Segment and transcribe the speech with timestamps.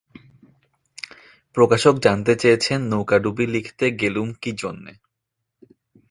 [1.57, 4.91] প্রকাশক জানতে চেয়েছেন নৌকাডুবি লিখতে গেলুম কী জন্যে।